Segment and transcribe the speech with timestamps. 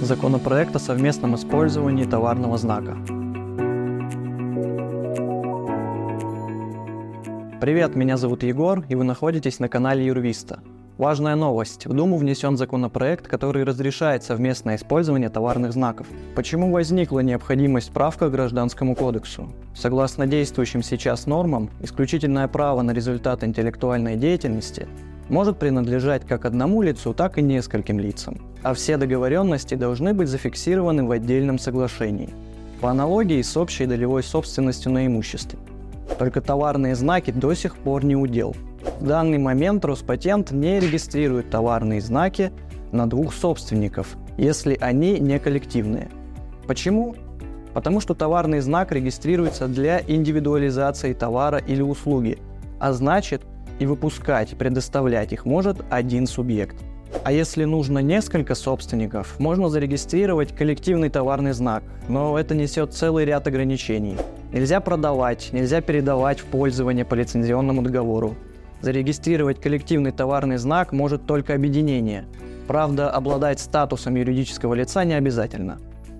[0.00, 2.96] законопроект о совместном использовании товарного знака.
[7.60, 10.60] Привет, меня зовут Егор, и вы находитесь на канале Юрвиста.
[10.96, 11.86] Важная новость.
[11.86, 16.06] В Думу внесен законопроект, который разрешает совместное использование товарных знаков.
[16.34, 19.50] Почему возникла необходимость справка к Гражданскому кодексу?
[19.74, 24.88] Согласно действующим сейчас нормам, исключительное право на результат интеллектуальной деятельности
[25.30, 31.04] может принадлежать как одному лицу, так и нескольким лицам, а все договоренности должны быть зафиксированы
[31.04, 32.30] в отдельном соглашении.
[32.80, 35.58] По аналогии с общей долевой собственностью на имущество.
[36.18, 38.54] Только товарные знаки до сих пор не удел–
[39.00, 42.52] в данный момент Роспатент не регистрирует товарные знаки
[42.92, 46.08] на двух собственников, если они не коллективные.
[46.66, 47.14] Почему?
[47.72, 52.38] Потому что товарный знак регистрируется для индивидуализации товара или услуги,
[52.78, 53.42] а значит
[53.78, 56.76] и выпускать, предоставлять их может один субъект.
[57.24, 63.46] А если нужно несколько собственников, можно зарегистрировать коллективный товарный знак, но это несет целый ряд
[63.46, 64.16] ограничений.
[64.52, 68.36] Нельзя продавать, нельзя передавать в пользование по лицензионному договору,
[68.80, 72.24] Зарегистрировать коллективный товарный знак может только объединение.
[72.66, 75.78] Правда, обладать статусом юридического лица не обязательно.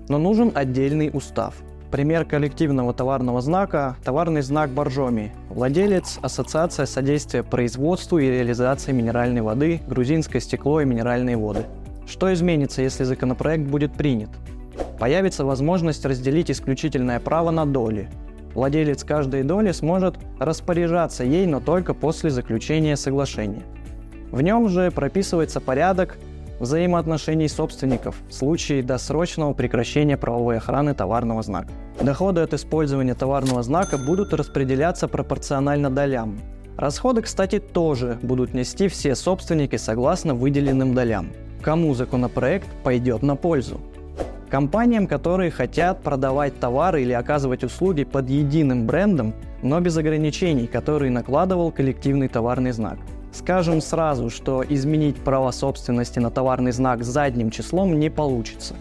[0.09, 1.55] Но нужен отдельный устав.
[1.91, 5.33] Пример коллективного товарного знака– товарный знак Боржоми.
[5.49, 11.65] Владелец– Ассоциация содействия производству и реализации минеральной воды, грузинское стекло и минеральные воды.
[12.07, 14.29] Что изменится, если законопроект будет принят?
[14.99, 18.09] Появится возможность разделить исключительное право на доли,
[18.53, 23.63] Владелец каждой доли сможет распоряжаться ей, но только после заключения соглашения.
[24.31, 26.17] В нем же прописывается порядок
[26.61, 31.69] взаимоотношений собственников в случае досрочного прекращения правовой охраны товарного знака.
[31.99, 36.39] Доходы от использования товарного знака будут распределяться пропорционально долям.
[36.77, 41.31] Расходы, кстати, тоже будут нести все собственники согласно выделенным долям.
[41.61, 43.81] Кому законопроект пойдет на пользу?
[44.49, 51.11] Компаниям, которые хотят продавать товары или оказывать услуги под единым брендом, но без ограничений, которые
[51.11, 52.97] накладывал коллективный товарный знак.
[53.41, 58.75] Скажем сразу, что изменить право собственности на товарный знак задним числом не получится.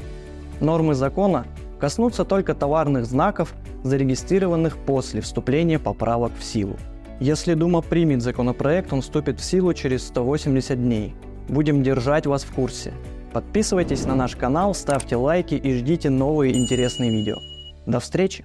[0.61, 1.47] Нормы закона
[1.81, 3.55] коснутся только товарных знаков,
[3.85, 6.77] зарегистрированных после вступления поправок в силу.
[7.21, 11.15] Если Дума примет законопроект, он вступит в силу через 180 дней.
[11.49, 12.93] Будем держать вас в курсе.
[13.33, 17.37] Подписывайтесь на наш канал, ставьте лайки и ждите новые интересные видео.
[17.87, 18.45] До встречи!